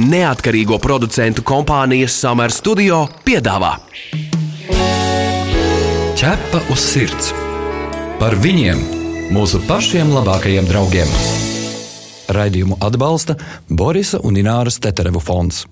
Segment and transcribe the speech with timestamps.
[0.00, 3.76] neatkarīgo producentu kompānijas Summer Studio piedāvā
[6.20, 7.30] Ķepa uz sirds
[8.20, 8.80] par viņiem,
[9.32, 11.08] mūsu pašiem labākajiem draugiem.
[12.36, 13.38] Raidījumu atbalsta
[13.72, 15.62] Borisa un Ināras Teterevu fonds.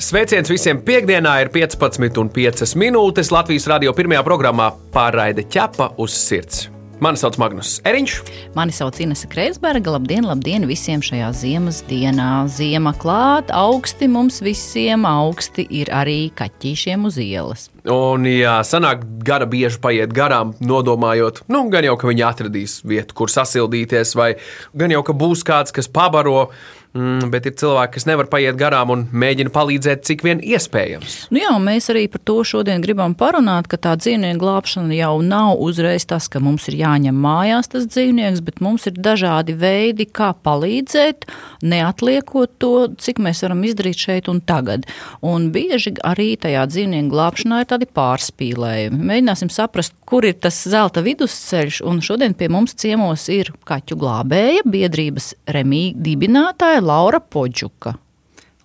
[0.00, 0.80] Sveiciens visiem!
[0.80, 6.70] Piektdienā ir 15,5 minūtes Latvijas radio pirmajā programmā pārraide ķepa uz sirds.
[6.96, 8.12] Mani sauc Magnus Eriņš.
[8.56, 9.92] Mani sauc Inese Kreisberga.
[9.92, 12.46] Labdien, labdien visiem šajā ziemas dienā.
[12.48, 17.66] Ziema klāt, augsti mums visiem, augsti ir arī kaķīšiem uz ielas.
[17.84, 23.14] Un, jā, sanāk, gara bieži paiet garām, nodomājot, nu, gan jau, ka viņi atradīs vietu,
[23.20, 24.32] kur sasildīties, vai
[24.74, 26.48] gan jau, ka būs kāds, kas pabaro
[26.96, 31.16] Mm, bet ir cilvēki, kas nevar paiet garām un mēģina palīdzēt, cik vien iespējams.
[31.34, 35.60] Nu jā, mēs arī par to šodien gribam parunāt, ka tā dzīvnieku glābšana jau nav
[35.60, 40.30] uzreiz tas, ka mums ir jāņem mājās tas dzīvnieks, bet mums ir dažādi veidi, kā
[40.46, 41.26] palīdzēt,
[41.66, 44.88] neatliekot to, cik mēs varam izdarīt šeit un tagad.
[45.20, 49.02] Un bieži arī tajā dzīvnieku glābšanā ir tādi pārspīlējumi.
[49.12, 54.64] Mēģināsim saprast, kur ir tas zelta vidusceļš, un šodien pie mums ciemos ir kaķu glābēja
[54.64, 57.96] biedrības remīga dibinātāja Laura Podžuka.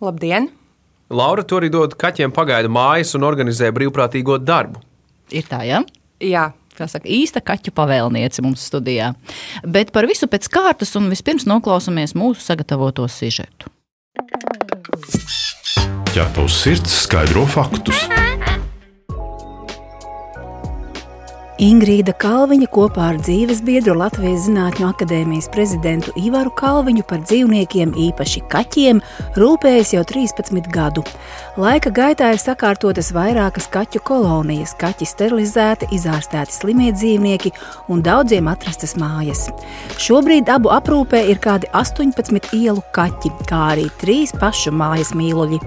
[0.02, 0.50] Labdien!
[1.12, 4.80] Laura tur arī dod kaķiem pagaidu mājas un organizē brīvprātīgo darbu.
[5.36, 5.84] Ir tā, ja?
[6.24, 6.52] Jā.
[6.82, 9.12] Saka, īsta kaķu pavēlniece mums studijā.
[9.62, 13.70] Bet par visu pēc kārtas un vispirms noklausāmies mūsu sagatavoto sižetu.
[16.16, 18.08] Ķepa uz sirds skaidro faktus.
[21.62, 28.42] Ingrīda Kalviņa kopā ar dzīves biedru Latvijas Zinātņu akadēmijas prezidentu Ivaru Kalviņu par dzīvniekiem, īpaši
[28.50, 29.02] kaķiem,
[29.38, 31.04] rūpējas jau 13 gadu.
[31.62, 37.54] Laika gaitā ir sakārtotas vairākas kaķu kolonijas, kaķi sterilizēti, izārstēti slimie dzīvnieki
[37.94, 39.52] un daudziem atrastas mājas.
[40.02, 45.62] Šobrīd abu aprūpē ir kādi 18 ielu kaķi, kā arī trīs pašu mājas mīluļi.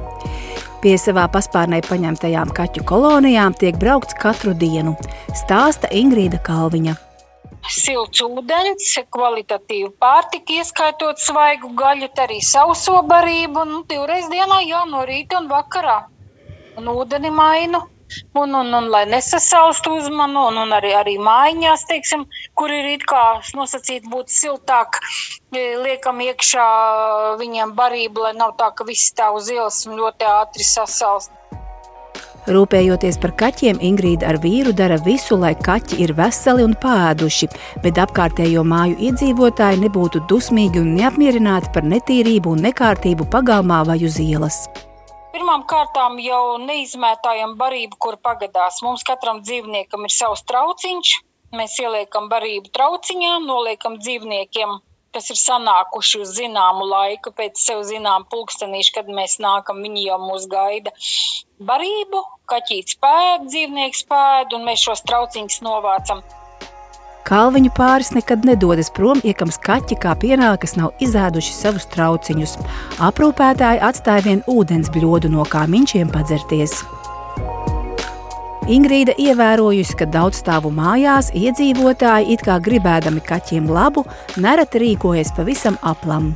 [0.85, 4.91] Pie savā paspārnē paņemtajām kaķu kolonijām tiek braukts katru dienu,
[5.33, 6.93] stāsta Ingrīda Kalviņa.
[7.73, 15.07] Silts ūdens, kvalitatīva pārtika, ieskaitot svaigu gaļu, arī sauso barību, nu, divreiz dienā, jā, no
[15.09, 16.03] rīta un vakarā.
[16.77, 17.81] Un ūdeni mainu
[18.35, 22.27] un, un, un lai nesasalst uzmanu, un, un arī, arī mājiņās, teiksim,
[22.59, 23.23] kur ir it kā
[23.59, 25.01] nosacīti būt siltāk,
[25.55, 26.67] e, liekam iekšā
[27.41, 31.33] viņiem barību, lai nav tā, ka viss stāv uz ielas un ļoti ātri sasalst.
[32.45, 37.49] Rūpējoties par kaķiem, Ingrīda ar vīru dara visu, lai kaķi ir veseli un pāēduši,
[37.81, 44.21] bet apkārtējo māju iedzīvotāji nebūtu dusmīgi un neapmierināti par netīrību un nekārtību pagalmā vai uz
[44.21, 44.67] ielas.
[45.45, 48.79] Pirmām kārtām jau neizmētājam barību, kur pagadās.
[48.85, 51.11] Mums katram dzīvniekam ir savs trauciņš.
[51.59, 54.73] Mēs ieliekam barību trauciņā, noliekam dzīvniekiem,
[55.13, 60.17] kas ir sanākuši uz zināmu laiku, pēc sev zinām pulkstenīšu, kad mēs nākam, viņi jau
[60.23, 60.95] mūs gaida.
[61.73, 62.25] Barību,
[62.55, 66.25] kaķīts pēd, dzīvnieks pēd, un mēs šos trauciņus novācam.
[67.25, 72.59] Kalviņu pāris nekad nedodas prom, iekams kaķi kā pienākas nav izēduši savus trauciņus.
[73.01, 76.83] Aprūpētāji atstāja vien ūdens bļodu, no kā miņķiem padzerties.
[78.69, 84.05] Ingrīda ievērojusi, ka daudzstāvu mājās iedzīvotāji it kā gribēdami kaķiem labu,
[84.37, 86.35] nereti rīkojas pavisam aplam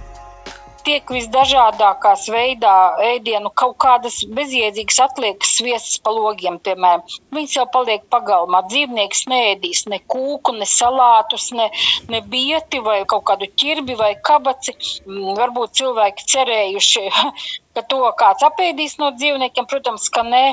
[0.89, 2.75] tiek visdažādākās veidā
[3.11, 7.05] ēdienu, kaut kādas bezjēdzīgas atliekas sviestas pa logiem, piemēram.
[7.35, 8.63] Viņas jau paliek pagalmā.
[8.73, 11.69] Dzīvnieks neēdīs ne kūku, ne salātus, ne,
[12.13, 14.77] ne bieti vai kaut kādu ķirbi vai kabaci.
[15.05, 17.07] Mm, varbūt cilvēki cerējuši,
[17.77, 20.47] ka to kāds apēdīs no dzīvniekiem, protams, ka nē.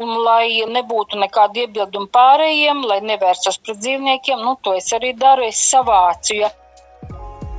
[0.00, 5.44] Un, lai nebūtu nekāda iebilduma pārējiem, lai nevērstos pret dzīvniekiem, nu, to es arī daru,
[5.44, 6.38] es savācu.
[6.38, 6.48] Ja.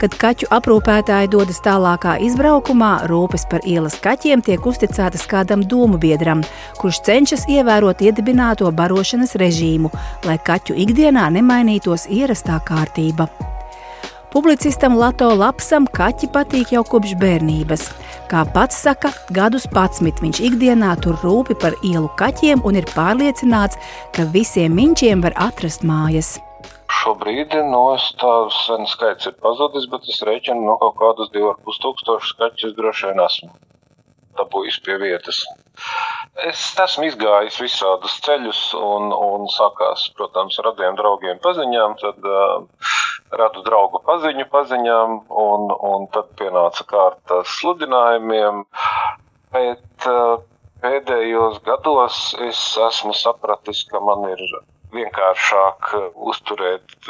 [0.02, 6.42] Kad kaķu aprūpētāji dodas tālākā izbraukumā, rūpes par ielas kaķiem tiek uzticētas kādam domu biedram,
[6.82, 9.94] kurš cenšas ievērot iedibināto barošanas režīmu,
[10.26, 13.30] lai kaķu ikdienā nemainītos ierastā kārtība.
[14.34, 17.90] Publicistam Lato Lapsam kaķi patīk jau kopš bērnības.
[18.32, 23.78] Kā pats saka, gadus pats viņš ikdienā tur rūpi par ielu kaķiem un ir pārliecināts,
[24.18, 26.40] ka visiem miņķiem var atrast mājas.
[27.00, 27.84] Šobrīd no
[28.22, 28.36] tā
[28.66, 33.24] sen skaits ir pazudis, bet es rēķinu no kaut kādus 2,5 tūkstošus skaķus droši vien
[33.26, 33.52] esmu
[34.40, 35.42] dabūjis pie vietas.
[36.48, 42.92] Es esmu izgājis visādus ceļus un, un sākās, protams, radiem draugiem paziņām, tad uh,
[43.42, 48.64] radu draugu paziņu paziņām, un, un tad pienāca kārta sludinājumiem.
[49.52, 50.40] Bet uh,
[50.84, 54.46] pēdējos gados es esmu sapratis, ka man ir
[54.96, 55.92] vienkāršāk
[56.32, 57.10] uzturēt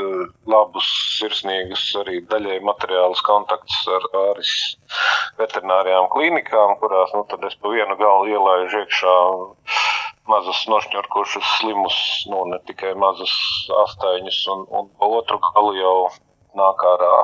[0.50, 0.88] labus,
[1.20, 4.54] sirsnīgus, arī daļai materiālus kontaktus ar āris
[5.40, 9.16] veterinārijām klīnikām, kurās nu, es pa vienu galu ielaižu iekšā
[10.32, 11.98] mazus nošņurkušus slimus,
[12.32, 13.34] nu ne tikai mazus
[13.86, 15.96] astaiņus, un, un pa otru galu jau
[16.58, 17.16] nāk ārā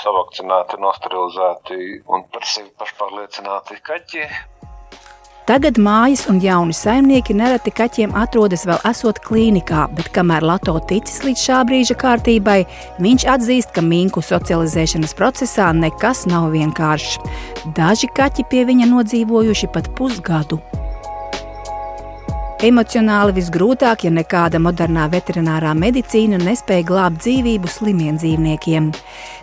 [0.00, 4.26] savakcinēti, nosterilizēti un par sevi pašpārliecināti kaķi.
[5.48, 11.24] Tagad mājas un jauni saimnieki nereti kaķiem atrodas vēl esot klīnikā, bet kamēr Lato ticis
[11.24, 12.58] līdz šā brīža kārtībai,
[13.02, 17.18] viņš atzīst, ka minku socializēšanas procesā nekas nav vienkāršs.
[17.78, 20.60] Daži kaķi pie viņa nodzīvojuši pat pusgadu.
[22.60, 28.90] Emocionāli visgrūtāk, ja nekāda modernā veterinārā medicīna nespēja glābt dzīvību slimiem dzīvniekiem.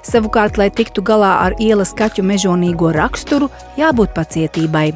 [0.06, 3.48] Savukārt, lai tiktu galā ar ielas kaķu mežonīgo raksturu,
[3.80, 4.92] jābūt pacietībai.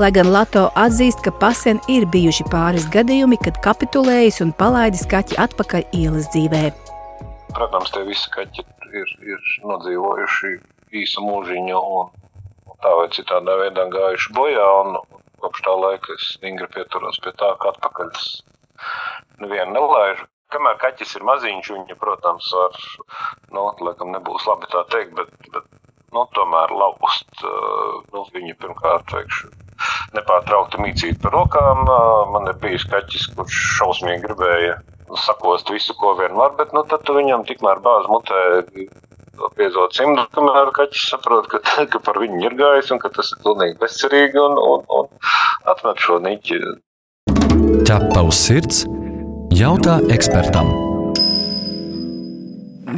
[0.00, 5.36] Lai gan Lato atzīst, ka pasen ir bijuši pāris gadījumi, kad kapitulējis un palaidis kaķi
[5.44, 6.64] atpakaļ ielas dzīvē.
[7.52, 10.56] Protams, tie visi kaķi ir, ir nodzīvojuši
[11.04, 12.08] īsu mūžiņu un
[12.80, 14.68] tā vai citādā veidā gājuši bojā.
[14.80, 18.28] Un, kopš tā laika es stingri pieturos pie tā, ka atpakaļ es
[19.42, 20.28] nevienu nelaižu.
[20.50, 22.78] Kamēr kaķis ir maziņš, viņa, protams, var,
[23.54, 25.68] nu, laikam nebūs labi tā teikt, bet, bet
[26.16, 29.52] nu, tomēr laust nu, viņu pirmkārt teikšu,
[30.16, 31.84] nepārtraukti mīcīt par rokām.
[32.34, 34.80] Man ir bijis kaķis, kurš šausmīgi gribēja
[35.22, 38.42] sakost visu, ko vien var, bet nu, tad viņam tikmēr bāz mutē
[39.56, 41.60] piezo cimdu, kamēr kaķis saprot, ka,
[41.90, 45.10] ka par viņu ir gājis un ka tas ir pilnīgi bezcerīgi un, un, un
[45.72, 46.60] atmet šo niķi.
[47.88, 48.84] Ķepa uz sirds
[49.56, 50.70] jautā ekspertam.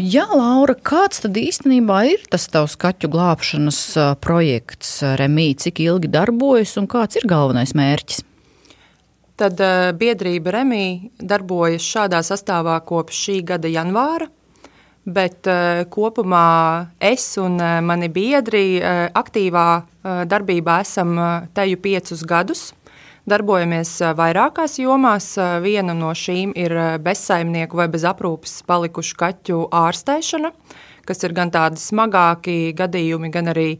[0.03, 3.81] Jā, Laura, kāds tad īstenībā ir tas tavs kaķu glābšanas
[4.25, 5.53] projekts Remī?
[5.55, 8.23] Cik ilgi darbojas un kāds ir galvenais mērķis?
[9.39, 9.61] Tad
[10.01, 10.85] biedrība Remī
[11.21, 14.29] darbojas šādā sastāvā kopš šī gada janvāra.
[15.03, 21.81] Bet uh, kopumā es un uh, mani biedri uh, aktīvā uh, darbībā esam uh, teju
[21.83, 22.69] piecus gadus.
[23.27, 25.33] Darbojamies uh, vairākās jomās.
[25.35, 30.53] Uh, viena no šīm ir uh, bezsaimnieku vai bez aprūpes palikušu kaķu ārstēšana,
[31.09, 33.73] kas ir gan tādi smagāki gadījumi, gan arī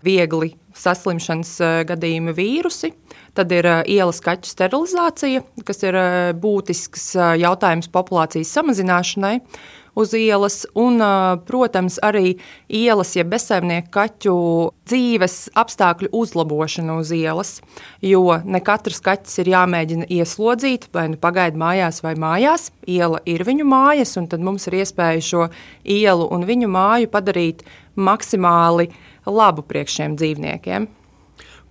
[0.00, 1.58] viegli saslimšanas
[1.90, 2.94] gadījumi vīrusi.
[3.36, 5.98] Tad ir ielas kaķu sterilizācija, kas ir
[6.40, 7.10] būtisks
[7.42, 9.34] jautājums populācijas samazināšanai
[9.98, 11.00] uz ielas, un,
[11.46, 12.36] protams, arī
[12.68, 14.34] ielas, ja bezsaimnieku kaķu
[14.90, 17.58] dzīves apstākļu uzlabošana uz ielas.
[18.04, 22.70] Jo ne katrs kaķis ir jāmēģina ieslodzīt, vai nu pagaidu mājās, vai mājās.
[22.90, 25.50] Iela ir viņu mājas, un tad mums ir iespēja šo
[25.84, 27.66] ielu un viņu māju padarīt
[28.00, 28.90] maksimāli
[29.26, 30.88] labu priekš šiem dzīvniekiem.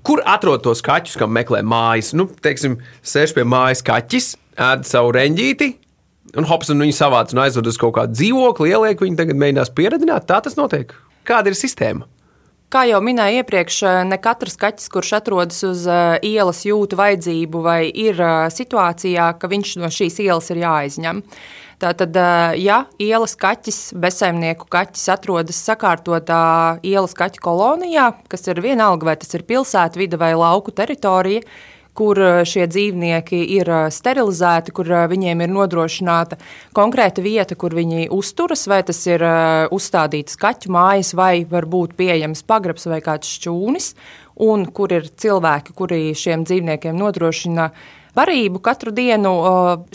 [0.06, 2.13] Kur atrod tos kaķus, kam meklē mājas?
[2.16, 5.74] Nu, teiksim, sēž pie mājas kaķis, ēd savu reņģīti,
[6.38, 10.28] Un Hopkins viņu savāca un aizveda uz kaut kādu dzīvokli, ieliek viņu tagad mēģinās pieredzināt.
[10.30, 10.94] Tā tas notiek.
[11.28, 12.08] Kāda ir sistēma?
[12.70, 17.80] Kā jau minēju iepriekš, ne katrs kaķis, kurš atrodas uz uh, ielas, jūt vajadzību vai
[17.90, 21.24] ir uh, situācijā, ka viņš no šīs ielas ir jāizņem.
[21.80, 22.18] Tātad,
[22.60, 26.42] ja ielas kaķis, bezsaimnieku kaķis atrodas sakārtotā
[26.84, 31.46] ielas kaķu kolonijā, kas ir vienalga vai tas ir pilsētvide vai lauku teritorija,
[32.00, 36.40] kur eh, šie dzīvnieki ir eh, sterilizēti, kur eh, viņiem ir nodrošināta
[36.78, 39.24] konkrēta vieta, kur viņi uzturas, vai tas ir
[39.75, 43.94] uzstādīts kaķu mājas, vai varbūt pieejams pagrabs vai kāds šķūnis,
[44.45, 47.69] un kur ir cilvēki, kuri šiem dzīvniekiem nodrošina
[48.19, 49.31] barību katru dienu,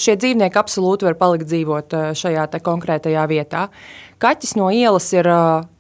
[0.01, 3.69] šie dzīvnieki absolūti var palikt dzīvot šajā konkrētajā vietā.
[4.25, 5.27] Kaķis no ielas ir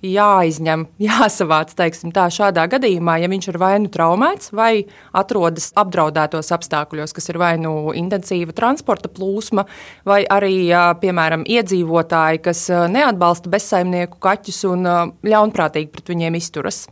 [0.04, 4.84] jāizņem, jāsavāc, tā, šādā gadījumā, ja viņš ir vai nu traumēts, vai
[5.16, 9.64] atrodas apdraudētos apstākļos, kas ir vai nu intensīva transporta plūsma,
[10.04, 10.56] vai arī,
[11.00, 14.92] piemēram, iedzīvotāji, kas neatbalsta bezsaimnieku kaķus un
[15.24, 16.84] ļaunprātīgi pret viņiem izturas.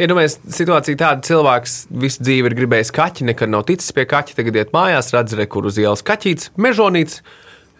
[0.00, 4.36] Iedomājieties, ja situācija tāda, cilvēks visu dzīvi ir gribējis kaķi, nekad nav ticis pie kaķa,
[4.38, 7.22] tagad iet mājās, redz, re, kur uz ielas kaķītis, mežonīts.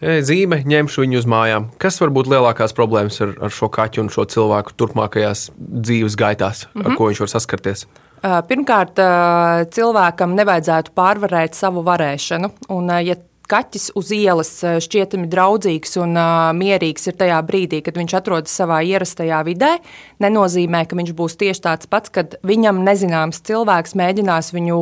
[0.01, 1.67] Zīme, ņemšu viņu uz mājām.
[1.77, 6.63] Kas var būt lielākās problēmas ar, ar šo kaķu un šo cilvēku turpmākajās dzīves gaitās,
[6.65, 6.87] mm -hmm.
[6.87, 6.97] ar mhm.
[6.97, 7.85] ko viņš var saskarties?
[8.21, 9.01] Pirmkārt,
[9.77, 12.51] cilvēkam nevajadzētu pārvarēt savu varēšanu.
[12.73, 13.17] Un, ja
[13.51, 14.53] kaķis uz ielas
[14.85, 19.73] šķietami draudzīgs un uh, mierīgs ir tajā brīdī, kad viņš atrodas savā ierastajā vidē,
[20.23, 24.79] nenozīmē, ka viņš būs tieši tāds pats, kad viņam nezināms cilvēks mēģinās viņu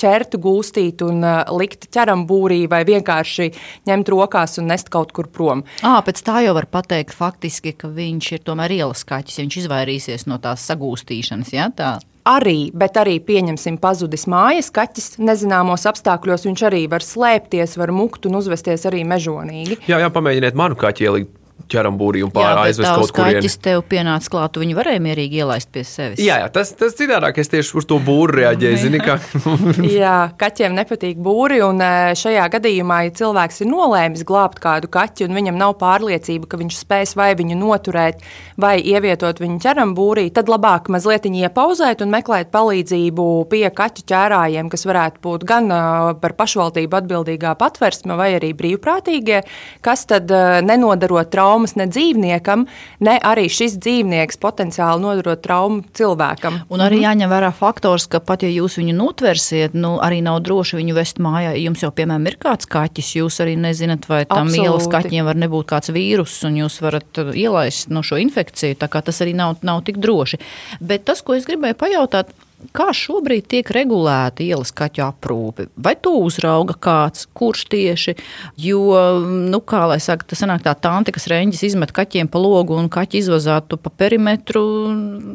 [0.00, 3.50] ķert, gūstīt un uh, likt ķeram būrī vai vienkārši
[3.90, 5.64] ņemt rokās un nest kaut kur prom.
[5.80, 9.60] À, pēc tā jau var pateikt faktiski, ka viņš ir tomēr ielas kaķis, ja viņš
[9.64, 11.54] izvairīsies no tās sagūstīšanas.
[11.56, 11.70] Ja?
[11.74, 11.96] Tā.
[12.36, 16.46] Arī, bet arī pieņemsim pazudis mājas kaķis nezināmos apstākļos.
[16.48, 19.82] Viņš arī var slēpties, var mukt un uzvesties arī mežonīgi.
[19.90, 21.39] Jā, jā pamēģiniet manu kaķi ielikt
[21.70, 23.28] ķeram būrī un pāri aizvest kaut kur.
[23.30, 26.20] Kaķis tev pienāca klāt, tu viņu varēja mierīgi ielaist pie sevis.
[26.22, 28.80] Jā, jā tas, tas citādāk, es tieši uz to būru reaģēju.
[28.80, 29.18] Zini, kā...
[30.02, 35.26] jā, kaķiem nepatīk būri, un e, šajā gadījumā, ja cilvēks ir nolēmis glābt kādu kaķi,
[35.28, 38.24] un viņam nav pārliecība, ka viņš spēs vai viņu noturēt,
[38.60, 44.70] vai ievietot viņu ķeram būrī, tad labāk mazliet iepauzēt un meklēt palīdzību pie kaķu ķērājiem,
[44.72, 45.80] kas varētu būt gan e,
[46.22, 49.42] par pašvaldību atbildīgā patversme, vai arī brīvprātīgie,
[49.84, 52.66] kas tad e, nenodarot traumu traumas ne dzīvniekam,
[53.02, 56.60] ne arī šis dzīvnieks potenciāli nodarot traumu cilvēkam.
[56.70, 57.06] Un arī mhm.
[57.08, 61.18] jāņem vērā faktors, ka pat ja jūs viņu notversiet, nu, arī nav droši viņu vest
[61.22, 61.56] mājā.
[61.58, 64.68] Jums jau, piemēram, ir kāds kaķis, jūs arī nezināt, vai tam Absolūti.
[64.68, 68.78] ielas kaķiem var nebūt kāds vīrus, un jūs varat uh, ielaist no šo infekciju.
[68.78, 70.38] Tā kā tas arī nav, nav tik droši.
[70.80, 72.30] Bet tas, ko es gribēju pajautāt,
[72.76, 75.66] Kā šobrīd tiek regulēta ielas kaķu aprūpe?
[75.80, 78.14] Vai to uzrauga kāds, kurš tieši?
[78.60, 78.82] Jo,
[79.24, 82.90] nu, kā lai saka, tas sanāk tā tanti, kas reņģis izmet kaķiem pa logu un
[82.92, 84.62] kaķi izvazātu pa perimetru,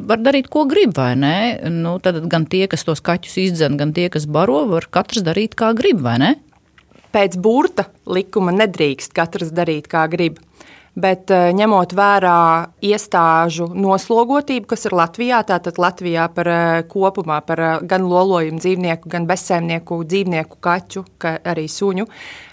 [0.08, 1.36] var darīt, ko grib, vai ne?
[1.72, 5.58] Nu, tad gan tie, kas tos kaķus izdzen, gan tie, kas baro, var katrs darīt,
[5.58, 6.32] kā grib, vai ne?
[7.16, 10.38] Pēc burta likuma nedrīkst katrs darīt, kā grib
[10.96, 12.40] bet eh, ņemot vērā
[12.84, 19.10] iestāžu noslogotību, kas ir Latvijā, tātad Latvijā par eh, kopumā par eh, gan lolojumu dzīvnieku,
[19.12, 21.04] gan bezsēmnieku dzīvnieku kaķu,
[21.46, 22.06] arī suņu.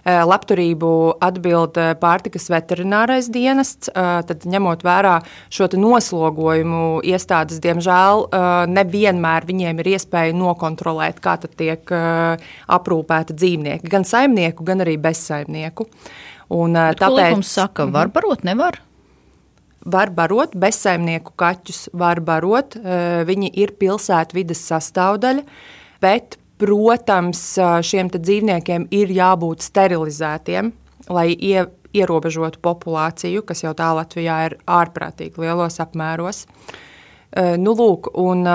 [0.04, 0.88] Labturību
[1.24, 5.14] atbild pārtikas veterinārais dienests, tad ņemot vērā
[5.54, 8.26] šo noslogojumu iestādes, diemžēl
[8.68, 11.96] nevienmēr viņiem ir iespēja nokontrolēt, kā tiek
[12.68, 15.88] aprūpēta dzīvnieki, gan saimnieku, gan arī bezsaimnieku.
[16.54, 18.16] Un, Bet tāpēc likums saka, var mhm.
[18.16, 18.80] barot, nevar?
[19.84, 22.78] Var barot, bezsaimnieku kaķus var barot.
[23.28, 25.44] Viņi ir pilsētvidas sastāvdaļa,
[26.04, 27.42] bet, protams,
[27.84, 30.72] šiem dzīvniekiem ir jābūt sterilizētiem,
[31.12, 36.46] lai ie, ierobežotu populāciju, kas jau tā Latvijā ir ārprātīgi lielos apmēros.
[37.60, 38.48] Nu, lūk, un,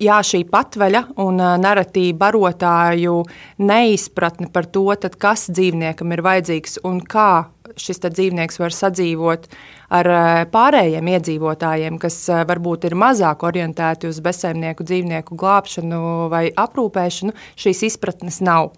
[0.00, 3.20] jā, šī patvaļa un narratīva barotāju
[3.62, 7.30] neizpratne par to, tad, kas dzīvniekam ir vajadzīgs un kā
[7.78, 9.46] šis dzīvnieks var sadzīvot
[9.94, 10.10] ar
[10.50, 16.02] pārējiem iedzīvotājiem, kas varbūt ir mazāk orientēti uz bezsaimnieku dzīvnieku glābšanu
[16.32, 18.74] vai aprūpēšanu, šīs izpratnes nav.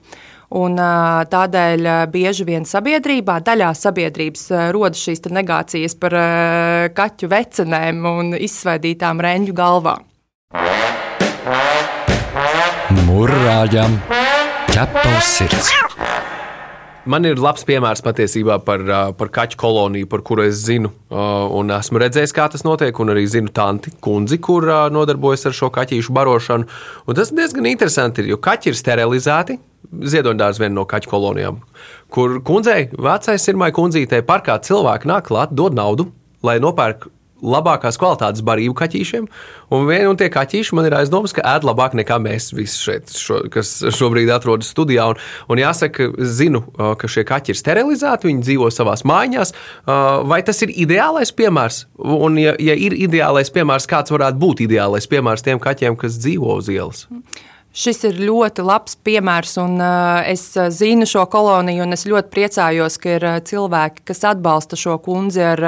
[0.53, 0.77] Un,
[1.33, 6.19] tādēļ bieži vien sabiedrībā, daļā sabiedrības rodas šīs negācijas par
[6.93, 10.11] kaķu vecenēm un izsvaidītām reņģu galvām.
[13.13, 13.99] Mūrāģam
[14.71, 15.67] ķepa uz sirds.
[17.05, 18.85] Man ir labs piemērs patiesībā par,
[19.19, 20.89] par kaķu koloniju, par kuru es zinu.
[21.13, 24.65] Un esmu redzējis, kā tas notiek, un arī zinu tanti kundzi, kur
[24.95, 26.69] nodarbojas ar šo kaķīšu barošanu.
[27.05, 29.59] Un tas diezgan interesanti, ir, jo kaķi ir sterilizēti.
[29.93, 31.59] Ziedoņdārs viena no kaķu kolonijām,
[32.15, 36.09] kur kundzei, vecai sirmai kundzītei, parkā cilvēki nāk klāt, dod naudu,
[36.47, 37.11] lai nopērk
[37.43, 39.29] labākās kvalitātes barību kaķīšiem.
[39.75, 43.13] Un viena un tie kaķīši man ir aizdomas, ka ēd labāk nekā mēs visi šeit,
[43.17, 45.11] šo, kas šobrīd atrodas studijā.
[45.13, 45.21] Un,
[45.53, 46.65] un jāsaka, zinu,
[46.99, 49.55] ka šie kaķi ir sterilizēti, viņi dzīvo savās mājās.
[49.87, 51.85] Vai tas ir ideālais piemērs?
[52.03, 56.61] Un, ja, ja ir ideālais piemērs, kāds varētu būt ideālais piemērs tiem kaķiem, kas dzīvo
[56.63, 57.07] uz ielas?
[57.73, 62.29] Šis ir ļoti labs piemērs, un uh, es uh, zinu šo koloniju, un es ļoti
[62.35, 65.63] priecājos, ka ir uh, cilvēki, kas atbalsta šo kundzi ar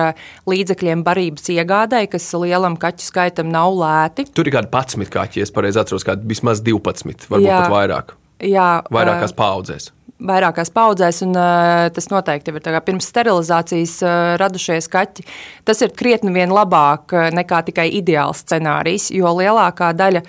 [0.44, 4.28] līdzekļiem barības iegādēji, kas lielam kaķu skaitam nav lēti.
[4.36, 8.16] Tur ir kādi 11 kaķi, es pareizi atceros, kādi vismaz 12, varbūt jā, pat vairāk.
[8.52, 9.92] Jā, vairākās paudzēs
[10.24, 15.24] vairākās paudzēs, un uh, tas noteikti ir pirms sterilizācijas uh, radušies kaķi.
[15.68, 20.22] Tas ir krietni vien labāk nekā tikai ideāls scenārijs, jo lielākā daļa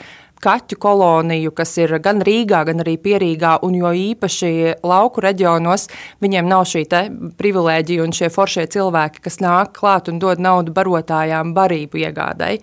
[0.46, 4.52] kaķu koloniju, kas ir gan Rīgā, gan arī Pierīgā, un jo īpaši
[4.86, 5.90] lauku reģionos,
[6.24, 6.86] viņiem nav šī
[7.40, 12.60] privilēģija un šie foršie cilvēki, kas nāk klāt un dod naudu barotājām barību iegādai.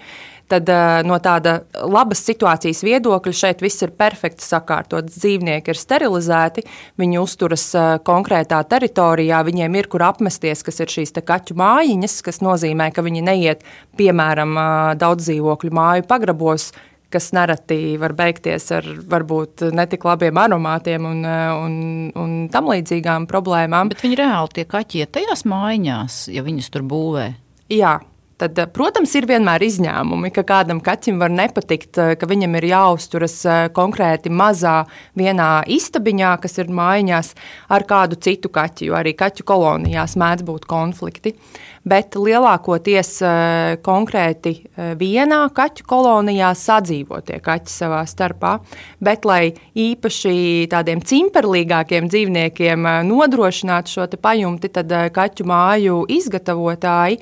[0.53, 0.69] Tad
[1.09, 5.15] no tāda labas situācijas viedokļa šeit viss ir perfekti sakārtots.
[5.17, 6.67] Dzīvnieki ir sterilizēti,
[7.01, 7.65] viņi uzturas
[8.05, 13.25] konkrētā teritorijā, viņiem ir kur apmesties, kas ir šīs kaķu mājiņas, kas nozīmē, ka viņi
[13.25, 13.65] neiet
[13.97, 14.59] piemēram
[15.01, 16.73] daudz dzīvokļu māju pagrabos,
[17.13, 21.75] kas nereti var beigties ar varbūt netik labiem aromātiem un, un,
[22.19, 23.93] un tam līdzīgām problēmām.
[23.93, 27.29] Bet viņi reāli tie kaķi iet tajās mājās, ja viņas tur būvē.
[27.73, 27.99] Jā,
[28.43, 33.37] Tad, protams, ir vienmēr izņēmumi, ka kādam kaķim var nepatikt, ka viņam ir jāuzturas
[33.77, 34.81] konkrēti mazā
[35.15, 37.31] vienā istabiņā, kas ir mājiņās,
[37.71, 41.37] ar kādu citu kaķu, jo arī kaķu kolonijās mēdz būt konflikti.
[41.37, 48.55] Uh, bet lielākoties eh, konkrēti eh, vienā kaķu kolonijā sadzīvo tie kaķi savā starpā.
[49.03, 57.21] Bet, lai īpaši tādiem cimperlīgākiem dzīvniekiem eh, nodrošinātu šo pajumti, tad kaķu māju izgatavotāji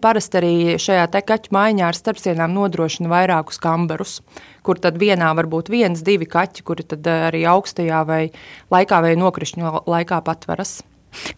[0.00, 4.20] parasti arī šajā kaķu mājiņā ar starpsienām nodrošina vairākus kambarus
[4.66, 8.22] kur tad vienā var būt viens, divi kaķi, kuri arī augstajā vai
[8.72, 10.80] laikā vai nokrišņu laikā patveras.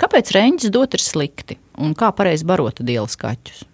[0.00, 3.64] Kāpēc reņģis dot ir slikti un kā pareizi barot dielas kaķus?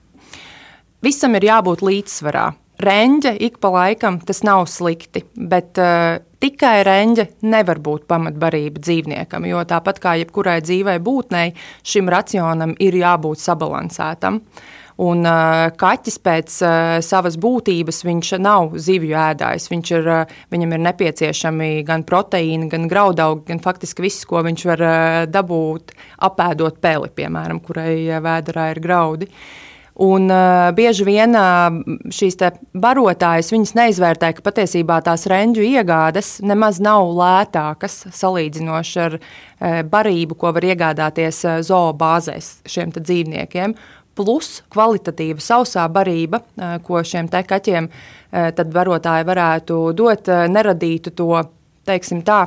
[1.05, 2.47] Visam ir jābūt līdzsvarā.
[2.78, 9.47] Reņģe ik pa laikam tas nav slikti, bet uh, tikai reņģe nevar būt pamatbarība dzīvniekam,
[9.50, 14.38] jo tāpat kā jebkurai dzīvai būtnei, šim racionam ir jābūt sabalansētam.
[14.38, 15.23] Uh, Un
[15.78, 16.55] kaķis pēc
[17.07, 19.69] savas būtības viņš nav zivju ēdājs.
[19.71, 20.09] Viņš ir,
[20.50, 24.83] viņam ir nepieciešami gan proteīni, gan graudaugi, gan faktiski viss, ko viņš var
[25.31, 25.95] dabūt
[26.26, 29.31] apēdot peli, piemēram, kurai vēderā ir graudi.
[29.99, 31.75] Un, uh, bieži vien uh,
[32.14, 32.37] šīs
[32.78, 40.52] barotājas neizvērtē, ka patiesībā tās reņģu iegādes nemaz nav lētākas salīdzinoši ar uh, barību, ko
[40.55, 43.75] var iegādāties uh, zoobāzēs šiem dzīvniekiem
[44.19, 46.43] plus kvalitatīva sausā barība,
[46.85, 47.89] ko šiem kaķiem
[48.31, 51.31] tad barotāji varētu dot, neradītu to,
[51.89, 52.43] teiksim tā,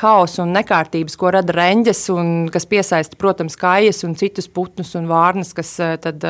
[0.00, 5.10] haosu un nekārtības, ko rada reņģes, un kas piesaista, protams, kājas un citus putnus un
[5.10, 6.24] vārnas, kas tad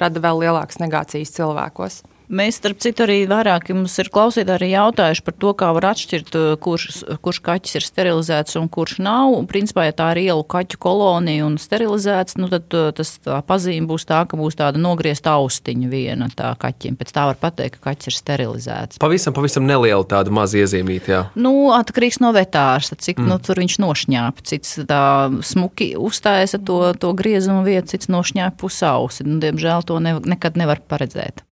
[0.00, 2.04] rada vēl lielākas negācijas cilvēkos.
[2.26, 6.34] Mēs, starp citu, arī vairāk mums ir klausītāji arī jautājuši par to, kā var atšķirt,
[6.34, 6.86] uh, kurš,
[7.22, 9.36] kurš kaķis ir sterilizēts un kurš nav.
[9.36, 13.14] Un, principā, ja tā ir ielu kaķu kolonija un sterilizēts, nu, tad uh, tas
[13.46, 16.98] pazīme būs tā, ka būs tāda nogriezta austiņa viena tā kaķim.
[16.98, 19.00] Pēc tā var pateikt, ka kaķis ir sterilizēts.
[19.02, 21.12] Pavisam, pavisam neliela tāda maza iezīmīta.
[21.12, 21.22] Jā.
[21.38, 23.30] Nu, atkarīgs no vetārsta, cik mm.
[23.30, 24.46] nu, tur viņš nošņāpa.
[24.50, 25.02] Cits tā
[25.46, 29.26] smuki uzstājas to, to griezumu vietu, cits nošņāpa pusausi.
[29.26, 31.46] Nu, diemžēl to ne, nekad nevar paredzēt.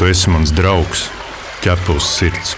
[0.00, 1.02] Tu esi mans draugs,
[1.60, 2.54] ķepus sirds.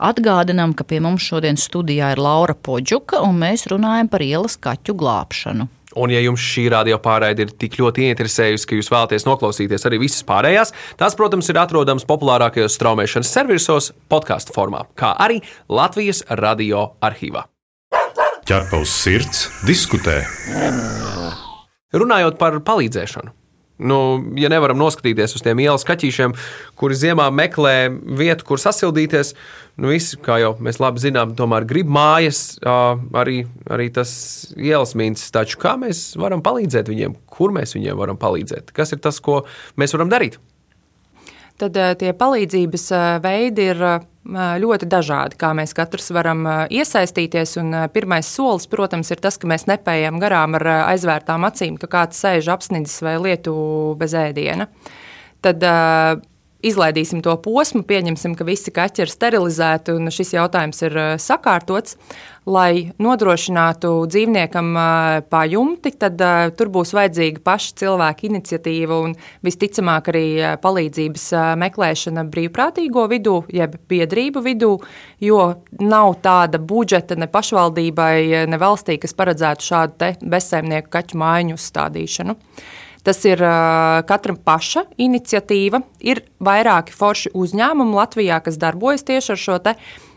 [0.00, 4.96] Atgādinām, ka pie mums šodien studijā ir Laura Podžuka, un mēs runājam par ielas kaķu
[4.96, 5.68] glābšanu.
[5.92, 10.00] Un, ja jums šī radio pārraide ir tik ļoti ieinteresējusi, ka jūs vēlaties noklausīties arī
[10.06, 16.94] visas pārējās, tās, protams, ir atrodamas populārākajos straumēšanas servisos, podkāstu formā, kā arī Latvijas radio
[17.04, 17.44] arhīvā.
[18.48, 20.22] Ķerpaus sirds diskutē.
[21.92, 23.42] Runājot par palīdzēšanu.
[23.76, 23.98] Nu,
[24.40, 26.32] ja nevaram noskatīties uz tiem ielas kaķīšiem,
[26.80, 27.74] kuri ziemā meklē
[28.16, 29.34] vietu, kur sasildīties,
[29.84, 34.10] nu visi, kā jau mēs labi zinām, tomēr grib mājas, arī, arī tas
[34.56, 35.28] ielas mīnus.
[35.34, 38.72] Taču kā mēs varam palīdzēt viņiem, kur mēs viņiem varam palīdzēt?
[38.76, 39.42] Kas ir tas, ko
[39.76, 40.40] mēs varam darīt?
[41.56, 42.86] Tad tie palīdzības
[43.24, 43.78] veidi ir
[44.60, 47.56] ļoti dažādi, kā mēs katrs varam iesaistīties.
[47.94, 52.50] Pirmais solis, protams, ir tas, ka mēs nepējam garām ar aizvērtām acīm, ka kāds sēž
[52.52, 53.54] apsnidzis vai lietu
[54.00, 54.68] bez ēdiena.
[55.40, 55.64] Tad
[56.64, 61.98] izlaidīsim to posmu, pieņemsim, ka visi kaķi ir sterilizēti un šis jautājums ir sakārtots.
[62.46, 64.68] Lai nodrošinātu dzīvniekam
[65.32, 70.28] pajumti, tad uh, tur būs vajadzīga paša cilvēka iniciatīva un visticamāk arī
[70.62, 71.24] palīdzības
[71.58, 74.70] meklēšana brīvprātīgo vidū, jeb biedrību vidū,
[75.26, 75.42] jo
[75.82, 82.38] nav tāda budžeta ne pašvaldībai, ne valstī, kas paredzētu šādu bezsaimnieku kaķu mājiņu uzstādīšanu.
[83.06, 85.78] Tas ir uh, katra paša iniciatīva.
[86.02, 89.58] Ir vairāki forši uzņēmumi Latvijā, kas darbojas tieši ar šo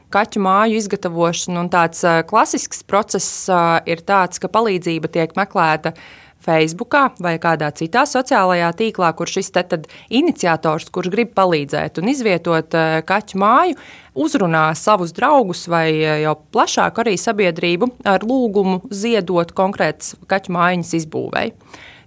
[0.10, 1.60] kaķu māju izgatavošanu.
[1.62, 5.94] Un tāds uh, klasisks process uh, ir tāds, ka palīdzība tiek meklēta.
[6.40, 12.78] Facebook vai kādā citā sociālajā tīklā, kur šis te iniciators, kurš grib palīdzēt un izvietot
[13.06, 13.76] kaķu māju,
[14.16, 15.92] uzrunā savus draugus vai
[16.24, 21.54] jau plašāk arī sabiedrību ar lūgumu ziedot konkrētas kaķu mājiņas izbūvēi.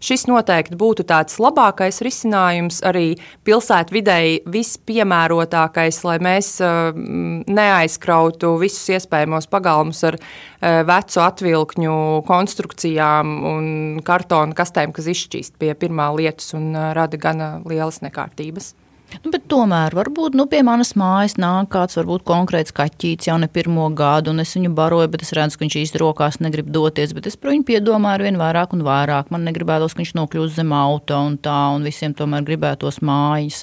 [0.03, 3.15] Šis noteikti būtu tāds labākais risinājums, arī
[3.47, 6.91] pilsētvidēji vispiemērotākais, lai mēs uh,
[7.47, 15.71] neaizkrautu visus iespējamos pagalmus ar uh, vecu atvilkņu konstrukcijām un kartonu kastēm, kas izšķīst pie
[15.79, 18.75] pirmā lietus un uh, rada gana lielas nekārtības.
[19.21, 23.89] Nu, tomēr, varbūt nu, pie manas mājas nāk kāds varbūt konkrēts kaķītis jau ne pirmo
[23.97, 27.13] gadu, un es viņu baroju, bet es redzu, ka viņš īsti rokās negrib doties.
[27.13, 29.29] Es par viņu piedomāju vien vairāk un vairāk.
[29.35, 33.61] Man negribētos, ka viņš nokļūst zem auto un tā, un visiem tomēr gribētos mājas.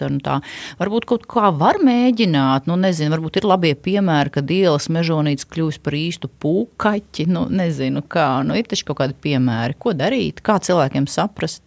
[0.79, 5.81] Varbūt kaut kā var mēģināt, nu nezinu, varbūt ir labie piemēri, kad ielas mežonīts kļūst
[5.85, 7.25] par īstu pūkaķi.
[7.33, 11.63] Nu, nezinu, kā, nu ir taču kaut kādi piemēri, ko darīt, kā cilvēkiem saprast.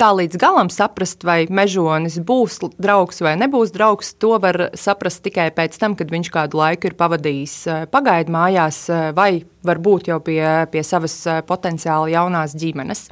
[0.00, 5.50] Tā līdz galam saprast, vai mežonis būs draugs vai nebūs draugs, to var saprast tikai
[5.56, 8.82] pēc tam, kad viņš kādu laiku ir pavadījis eh, pagaidu mājās
[9.16, 11.16] vai varbūt jau pie, pie savas
[11.48, 13.08] potenciāli jaunās ģimenes.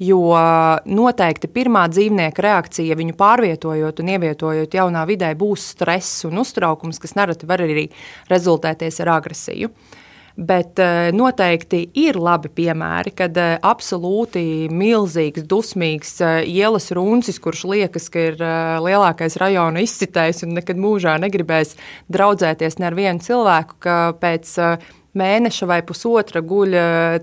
[0.00, 0.20] Jo
[0.88, 7.18] noteikti pirmā dzīvnieka reakcija viņu pārvietojot un ievietojot jaunā vidē būs stress un uztraukums, kas
[7.18, 7.90] nereti var arī
[8.30, 9.68] rezultēties ar agresiju.
[9.68, 9.98] Uh,
[10.36, 17.64] Bet eh, noteikti ir labi piemēri, kad eh, absolūti milzīgs, dusmīgs eh, ielas runcis, kurš
[17.70, 18.38] liekas, ka ir
[18.84, 21.74] lielākais rajona izcitējs un nekad mūžā negribēs
[22.12, 24.54] draudzēties ne ar vienu cilvēku, ka pēc
[25.18, 26.76] mēneša vai pusotra guļ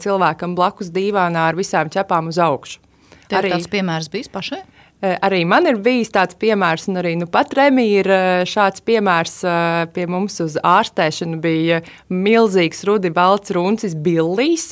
[0.04, 2.84] cilvēkam blakus dīvānā ar visām ķepām uz augšu.
[3.28, 4.62] Tev Arī tāds piemērs bijis pašai?
[4.98, 8.82] Eh, arī man ir bijis tāds piemērs, un arī nu, pat Remija ir eh, šāds
[8.82, 9.36] piemērs.
[9.46, 14.72] Eh, pie mums uz ārstēšanu bija milzīgs rudi balts runcis Billijs,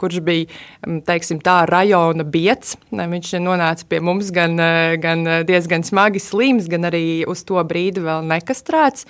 [0.00, 2.78] kurš bija mm, teiksim, tā rajona biets.
[2.88, 4.56] Viņš nonāca pie mums gan,
[5.02, 9.04] gan diezgan smagi slims, gan arī uz to brīdi vēl nekastrēts.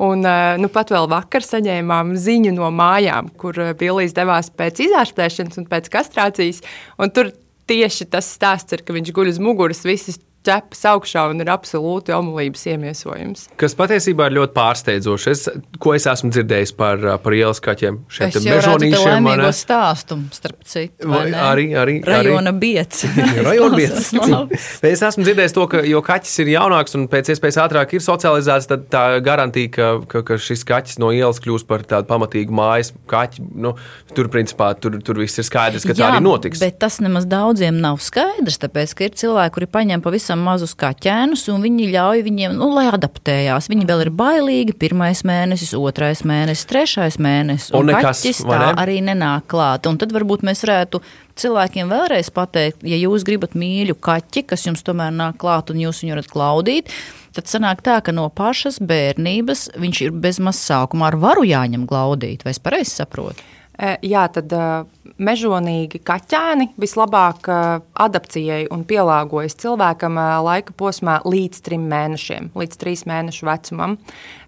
[0.00, 0.24] Un,
[0.60, 5.88] nu, pat vēl vakar saņēmām ziņu no mājām, kur Billijs devās pēc izārstēšanas un pēc
[5.92, 6.60] kastrācijas.
[7.00, 7.32] Un tur
[7.68, 12.14] tieši tas stāsts ir, ka viņš guļ uz muguras visas ķepas augšā un ir absolūti
[12.16, 13.46] omulības iemiesojums.
[13.60, 15.32] Kas patiesībā ir ļoti pārsteidzoši.
[15.34, 15.42] Es,
[15.82, 18.00] ko es esmu dzirdējis par, par ielas kaķiem?
[18.10, 19.26] Šeit ir mežonīšiem.
[19.26, 21.08] Man stāstu, starp citu.
[21.10, 23.04] Vai, arī, arī, Rajona biets.
[23.46, 24.10] Rajona biets.
[24.88, 28.70] es esmu dzirdējis to, ka, jo kaķis ir jaunāks un pēc iespējas ātrāk ir socializēts,
[28.70, 32.94] tad tā garantija, ka, ka, ka šis kaķis no ielas kļūs par tādu pamatīgu mājas
[33.10, 33.74] kaķi, nu,
[34.16, 36.62] tur principā tur, tur viss ir skaidrs, ka Jā, tā arī notiks.
[36.62, 40.74] Bet tas nemaz daudziem nav skaidrs, tāpēc, ka ir cilvēki, kuri paņem pavisam pavisam mazus
[40.78, 43.68] kaķēnus, un viņi ļauj viņiem, nu, lai adaptējās.
[43.70, 44.76] Viņi vēl ir bailīgi.
[44.78, 47.72] Pirmais mēnesis, otrais mēnesis, trešais mēnesis.
[47.72, 48.74] Un, un nekas, kaķis tā ne?
[48.78, 49.86] arī nenāk klāt.
[49.90, 51.02] Un tad varbūt mēs varētu
[51.40, 56.02] cilvēkiem vēlreiz pateikt, ja jūs gribat mīļu kaķi, kas jums tomēr nāk klāt un jūs
[56.04, 56.92] viņu varat klaudīt.
[57.34, 62.44] Tad sanāk tā, ka no pašas bērnības viņš ir bezmaz sākumā ar varu jāņem glaudīt.
[62.44, 63.42] Vai es pareizi saprotu?
[63.80, 64.64] E, jā, tad e,
[65.20, 67.60] mežonīgi kaķēni vislabāk e,
[68.06, 73.98] adapcijai un pielāgojas cilvēkam laika posmā līdz trim mēnešiem, līdz trīs mēnešu vecumam.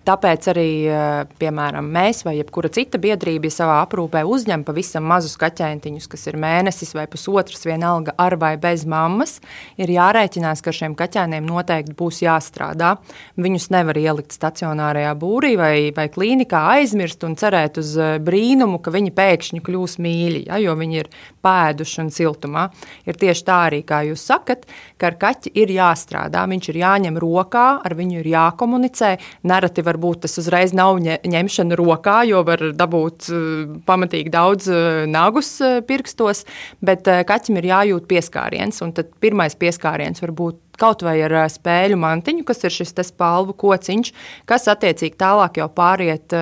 [0.02, 5.36] Tāpēc arī, eh, piemēram, mēs vai jebkura cita biedrība ja savā aprūpē uzņem pavisam mazus
[5.38, 9.38] kaķēntiņus, kas ir mēnesis vai pusotrs, vienalga ar vai bez mammas,
[9.78, 12.96] ir jārēķinās, ka šiem kaķēniem noteikti būs jāstrādā.
[13.38, 18.90] Viņus nevar ielikt stacionārajā būrī vai, vai klīnikā aizmirst un cerēt uz eh, brīnumu, ka
[18.90, 21.12] viņi pēkšņi kļūs mīļi, ja, jo viņi ir
[21.46, 22.66] pēduši un siltumā.
[23.06, 24.66] Ir tieši tā arī, kā jūs sakat,
[24.98, 29.14] ka ar kaķi ir jāstrādā, viņš ir jāņem rokā, ar viņu ir jākomunicē.
[29.46, 33.44] Nereti varbūt tas uzreiz nav ņemšana rokā, jo var dabūt eh,
[33.88, 36.44] pamatīgi daudz eh, nagus eh, pirkstos,
[36.84, 41.98] bet kaķim ir jājūt pieskāriens, un tad pirmais pieskāriens var būt kaut vai ar spēļu
[42.00, 44.10] mantiņu, kas ir šis spēļu kociņš,
[44.48, 46.32] kas attiecīgi tālāk jau pāriet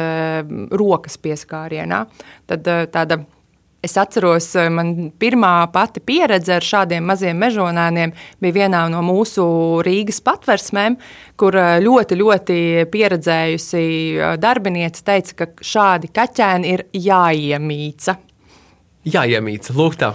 [0.70, 2.04] rokas pieskārienā.
[2.48, 3.18] Tad tāda
[3.80, 8.10] Es atceros, eh, man pirmā pati pieredze ar šādiem maziem mežonēniem
[8.44, 9.44] bija vienā no mūsu
[9.86, 10.98] Rīgas patversmēm,
[11.40, 12.56] kur eh, ļoti, ļoti
[12.92, 13.84] pieredzējusi
[14.18, 18.18] eh, darbiniece teica, ka šādi kaķēni ir jāiemīca.
[19.08, 20.10] Jāiemīca, lūk tā.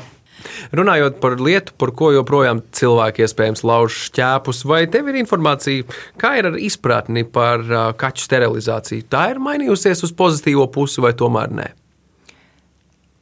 [0.78, 5.88] Runājot par lietu, par ko joprojām cilvēki iespējams lauž šķēpus, vai tev ir informācija,
[6.22, 7.66] kā ir ar izpratni par
[7.98, 9.08] kaķu sterilizāciju?
[9.10, 11.68] Tā ir mainījusies uz pozitīvo pusi vai tomēr ne?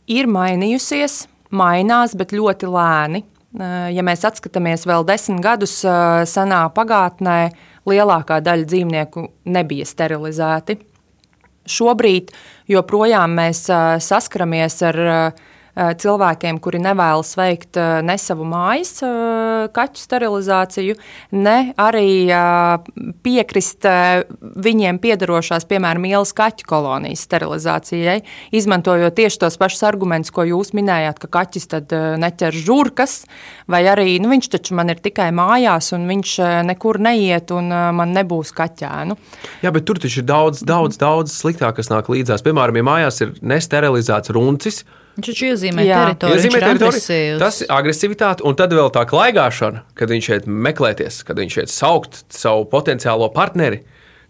[0.07, 3.23] Ir mainījusies, mainās, bet ļoti lēni.
[3.93, 5.75] Ja mēs atskatāmies vēl desmit gadus
[6.31, 7.51] senā pagātnē,
[7.85, 10.79] lielākā daļa dzīvnieku nebija sterilizēti.
[11.69, 12.33] Šobrīd
[12.71, 13.67] joprojām mēs
[14.03, 20.95] saskaramies ar uh, Eh, cilvēkiem, kuri nevēlas veikt eh, ne savu mājas eh, kaķu sterilizāciju,
[21.33, 22.05] ne arī
[23.23, 23.85] piekrist
[24.63, 28.17] viņiem piedarošās, piemēram, ielas kaķu kolonijas sterilizācijai,
[28.55, 33.23] izmantojot tieši tos pašus argumentus, ko jūs minējāt, ka kaķis tad neķer žurkas,
[33.71, 36.35] vai arī nu, viņš taču man ir tikai mājās, un viņš
[36.69, 39.17] nekur neiet, un man nebūs kaķēnu.
[39.63, 42.45] Jā, bet tur taču ir daudz, daudz, daudz sliktāk, kas nāk līdzās.
[42.45, 44.83] Piemēram, ja mājās ir nesterilizēts runcis,
[45.13, 46.03] Viņš taču iezīmē Jā.
[46.07, 46.39] teritoriju.
[46.39, 51.37] Iezīmē teritoriju tas ir agresivitāte, un tad vēl tā klaigāšana, kad viņš šeit meklēties, kad
[51.37, 53.83] viņš šeit saukt savu potenciālo partneri.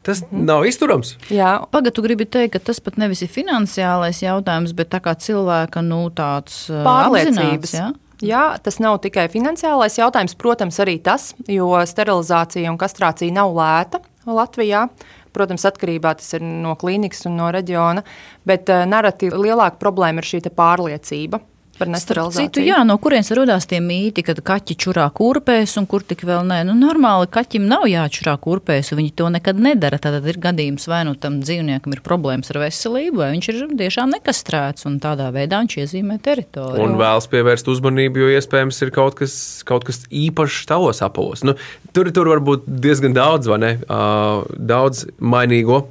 [0.03, 0.43] Tas mm.
[0.49, 1.13] nav izturams.
[1.31, 5.15] Jā, pagaidi, tu gribi teikt, ka tas pat nevis ir finansiālais jautājums, bet tā kā
[5.15, 7.75] cilvēka nu, tāds pārliecības.
[7.77, 7.91] Ja?
[8.23, 14.03] Jā, tas nav tikai finansiālais jautājums, protams, arī tas, jo sterilizācija un kastrācija nav lēta
[14.27, 14.89] Latvijā.
[15.33, 18.03] Protams, atkarībā tas ir no klīnikas un no reģiona,
[18.47, 21.41] bet uh, nereti lielāka problēma ir šī pārliecība.
[21.77, 22.49] Par nesterilizāciju.
[22.51, 26.45] Citu, jā, no kurienes radās tie mīti, kad kaķi čurā kurpēs un kur tik vēl
[26.47, 26.61] nē.
[26.67, 29.99] Nu, normāli kaķim nav jāčurā kurpēs, un viņi to nekad nedara.
[30.01, 34.13] Tad ir gadījums, vai nu tam dzīvniekam ir problēmas ar veselību, vai viņš ir tiešām
[34.17, 36.83] nekastrēts, un tādā veidā viņš iezīmē teritoriju.
[36.83, 39.35] Un vēlas pievērst uzmanību, jo iespējams ir kaut kas,
[39.67, 41.45] kaut kas īpašs tavos apavos.
[41.47, 41.57] Nu,
[41.95, 43.73] tur, tur var būt diezgan daudz, vai ne?
[43.87, 45.83] Uh, daudz mainīgo.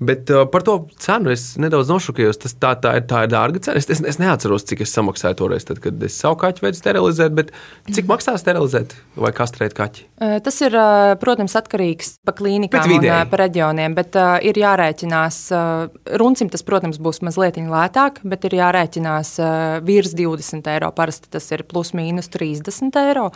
[0.00, 2.40] Bet uh, par to cenu es nedaudz nošokējos.
[2.44, 3.80] Tas, tā, tā, ir, tā ir dārga cena.
[3.80, 7.52] Es, es, es neatceros, cik es samaksāju toreiz, tad, kad es savu kaķu veidu sterilizēt.
[7.90, 8.10] Cik Mhm.
[8.12, 10.06] maksā sterilizēt vai kastrēt kaķi?
[10.44, 10.74] Tas ir,
[11.20, 15.38] protams, atkarīgs no klīnikām Bet un pa reģioniem, bet uh, ir jārēķinās.
[15.54, 20.92] Uh, runcim tas, protams, būs mazliet lētāk, bet ir jārēķinās uh, virs 20 eiro.
[20.94, 23.30] Parasti tas ir plus mīnus 30 eiro.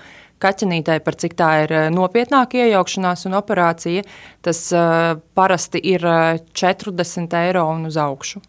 [0.44, 4.04] Kaķenītei, par cik tā ir uh, nopietnāka iejaukšanās un operācija,
[4.44, 8.44] tas uh, parasti ir uh, 40 eiro un uz augšu.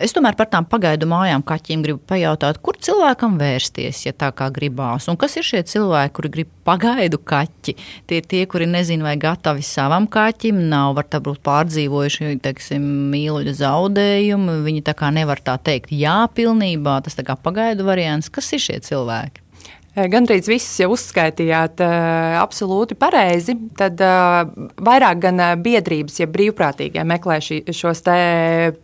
[0.00, 4.48] Es tomēr par tām pagaidu mājām kaķiem gribu pajautāt, kur cilvēkam vērsties, ja tā kā
[4.54, 5.08] gribās.
[5.10, 7.74] Un kas ir šie cilvēki, kuri grib pagaidu kaķi?
[8.08, 14.60] Tie ir tie, kuri nezina, vai gatavi savam kaķim, nav varbūt pārdzīvojuši teiksim, mīluļu zaudējumu.
[14.64, 18.32] Viņi tā kā nevar tā teikt, jā, pilnībā tas kā pagaidu variants.
[18.32, 19.47] Kas ir šie cilvēki?
[19.96, 23.56] Gandrīz visus jau uzskaitījāt, uh, absolūti pareizi.
[23.78, 24.44] Tad uh,
[24.84, 28.04] vairāk gan biedrības, ja brīvprātīgie meklē šī, šos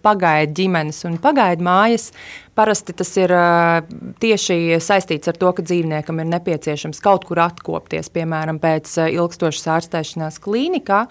[0.03, 2.09] pagaidu ģimenes un pagaidu mājas.
[2.55, 3.33] Parasti tas ir
[4.23, 10.39] tieši saistīts ar to, ka dzīvniekam ir nepieciešams kaut kur atkopties, piemēram, pēc ilgstošas ārstēšanās
[10.43, 11.05] klīnikā.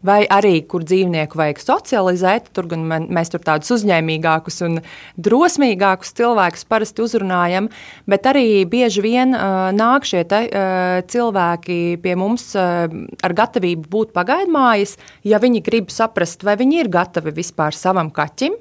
[0.00, 4.78] Vai arī, kur dzīvnieku vajag socializēt, tur gan mēs tur tādus uzņēmīgākus un
[5.20, 7.68] drosmīgākus cilvēkus parasti uzrunājam,
[8.08, 13.92] bet arī bieži vien uh, nāk šie te, uh, cilvēki pie mums uh, ar gatavību
[13.92, 14.96] būt pagaidmājas,
[15.28, 18.56] ja viņi grib saprast, vai viņi ir gatavi vispār savam kaķim.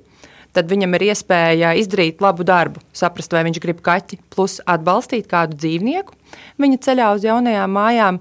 [0.49, 5.55] Tad viņam ir iespēja izdarīt labu darbu, saprast, vai viņš grib kaķi, plus atbalstīt kādu
[5.61, 6.17] dzīvnieku
[6.59, 8.19] viņa ceļā uz jaunajām mājām.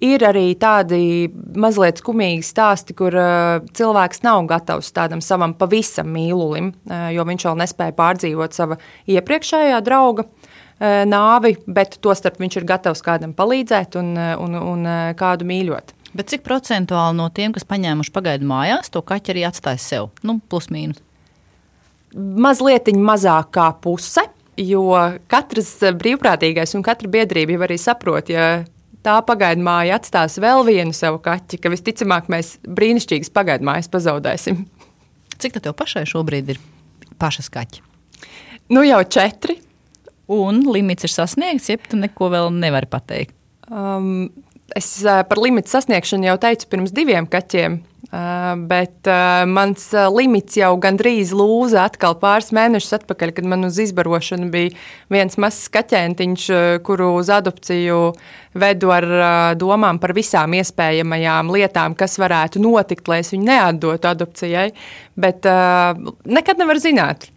[0.00, 1.28] Ir arī tādi
[1.60, 7.44] mazliet skumīgi stāsti, kur uh, cilvēks nav gatavs tādam savam pavisam mīlulim, uh, jo viņš
[7.50, 8.78] vēl nespēja pārdzīvot sava
[9.12, 14.88] iepriekšējā drauga uh, nāvi, bet tostarp viņš ir gatavs kādam palīdzēt un, uh, un, un
[14.88, 15.92] uh, kādu mīļot.
[16.16, 20.10] Bet cik procentuāli no tiem, kas paņēmuši pagaidu mājās, to kaķi arī atstāja sev?
[20.26, 21.04] Nu, plus mīnus.
[22.16, 24.24] Mazliet mazāk kā puse,
[24.58, 24.88] jo
[25.30, 28.64] katrs brīvprātīgais un katra biedrība jau arī saprot, ja
[29.06, 34.64] tā pagaidu māja atstās vēl vienu savu kaķi, ka visticamāk mēs brīnišķīgas pagaidu mājas pazaudēsim.
[35.40, 36.60] Cik tev pašai šobrīd ir
[37.20, 37.82] pašas kaķi?
[38.70, 39.58] Nu jau četri.
[40.30, 43.34] Un limits ir sasniegts, jeb tu neko vēl nevari pateikt.
[43.66, 44.28] Um,
[44.78, 47.80] es uh, par limitu sasniegšanu jau teicu pirms diviem kaķiem,
[48.10, 53.78] bet uh, mans uh, limits jau gandrīz lūza atkal pāris mēnešus atpakaļ, kad man uz
[53.78, 54.74] izbarošanu bija
[55.14, 58.00] viens mazs kaķēntiņš, uh, kuru uz adopciju
[58.58, 59.06] vedu ar
[59.54, 64.72] domām par visām iespējamajām lietām, kas varētu notikt, lai es viņu neatdotu adopcijai.
[65.14, 67.28] Bet nekad nevar zināt.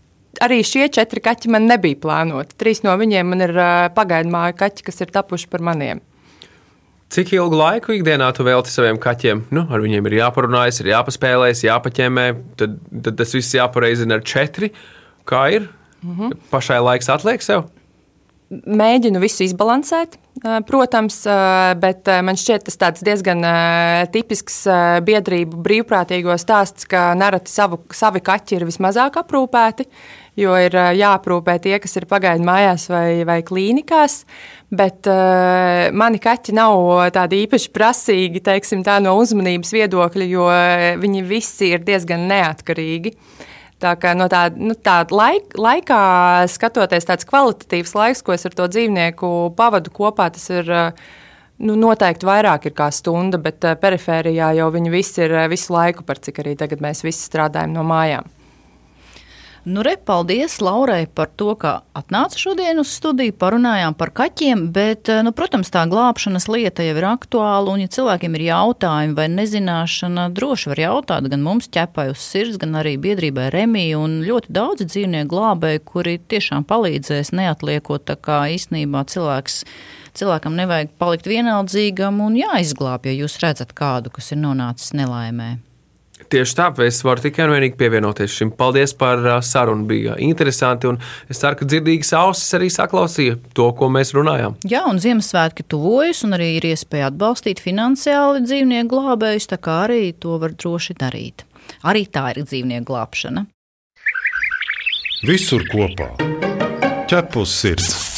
[0.42, 2.58] Arī šie četri kaķi man nebija plānoti.
[2.58, 6.02] Trīs no viņiem man ir uh, pagaidu māju kaķi, kas ir tapuši par maniem.
[7.14, 9.44] Cik ilgu laiku ikdienā tu velti saviem kaķiem?
[9.54, 12.26] Nu, ar viņiem ir jāparunājas, ir jāpaspēlējas, jāpaķemē.
[12.58, 14.72] Tad, tad tas viss jāpareizina ar četri.
[15.30, 15.70] Kā ir?
[16.02, 16.38] Mm -hmm.
[16.50, 17.68] Pašai laiks atliek sev.
[18.50, 20.18] Mēģinu visu izbalansēt,
[20.68, 21.24] protams,
[21.80, 23.42] bet man šķiet tas diezgan
[24.12, 24.68] tipisks
[25.06, 29.88] biedrību brīvprātīgo stāsts, ka nereti savu, savi kaķi ir vismazāk aprūpēti,
[30.40, 34.24] jo ir jāaprūpē tie, kas ir pagaidu mājās vai, vai klīnikās.
[34.74, 40.48] Bet uh, mani kaķi nav tādi īpaši prasīgi, teiksim, tā no uzmanības viedokļa, jo
[41.04, 43.14] viņi visi ir diezgan neatkarīgi.
[43.84, 46.00] Tā kā no tāda nu, tā laik, laikā,
[46.50, 52.30] skatoties tāds kvalitatīvs laiks, ko es ar to dzīvnieku pavadu kopā, tas ir nu, noteikti
[52.30, 56.56] vairāk ir kā stunda, bet perifērijā jau viņi visi ir visu laiku, par cik arī
[56.60, 58.32] tagad mēs visi strādājam no mājām.
[59.66, 65.08] Nu, re, paldies Laurai par to, ka atnāca šodien uz studiju, parunājām par kaķiem, bet,
[65.24, 70.28] nu, protams, tā glābšanas lieta jau ir aktuāla, un, ja cilvēkiem ir jautājumi vai nezināšana,
[70.36, 74.92] droši var jautāt gan mums ķepai uz sirds, gan arī biedrībai Remija, un ļoti daudzi
[74.92, 79.62] dzīvnieku glābēji, kuri tiešām palīdzēs neatliekot, tā kā īstenībā cilvēks
[80.20, 85.56] cilvēkam nevajag palikt vienaldzīgam un jāizglābj, ja jūs redzat kādu, kas ir nonācis nelaimē.
[86.34, 88.52] Tieši tā, es varu tikai un vienīgi pievienoties šim.
[88.58, 89.86] Paldies par uh, sarunu.
[89.86, 90.90] Bija interesanti.
[91.30, 94.56] Es ceru, ka dzirdīgas ausis arī saklausīja to, ko mēs runājām.
[94.66, 100.08] Jā, un Ziemassvētki tuvojas, un arī ir iespēja atbalstīt finansiāli dzīvnieku glābējus, tā kā arī
[100.18, 101.46] to var droši darīt.
[101.86, 103.46] Arī tā ir dzīvnieku glābšana.
[105.30, 106.10] Visur kopā
[107.14, 108.13] ķepus sirds.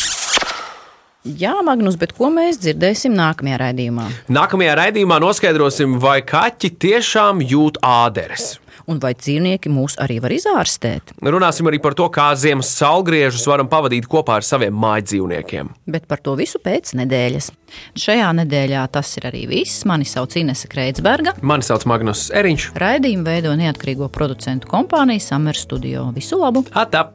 [1.25, 4.03] Jā, Magnus, bet ko mēs dzirdēsim nākamajā raidījumā?
[4.29, 8.59] Nākamajā raidījumā noskaidrosim, vai kaķi tiešām jūt āderes.
[8.85, 11.15] Un vai dzīvnieki mūs arī var izārstēt?
[11.25, 15.73] Runāsim arī par to, kā ziemas saulgriežus varam pavadīt kopā ar saviem mājdzīvniekiem.
[15.89, 17.49] Bet par to visu pēc nedēļas.
[17.97, 19.81] Šajā nedēļā tas ir arī viss.
[19.89, 21.33] Mani sauc Inese Kreitsberga.
[21.41, 22.69] Mani sauc Magnus Eriņš.
[22.77, 26.11] Raidījumu veido neatkarīgo producentu kompānija Summer Studio.
[26.13, 26.67] Visu labu!
[26.77, 27.07] Atā!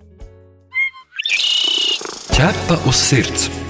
[2.35, 3.70] Ķepa uz sirds!